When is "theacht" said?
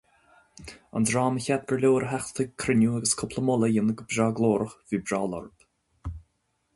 2.13-2.33